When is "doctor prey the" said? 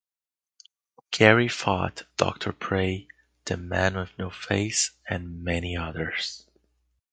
2.17-3.55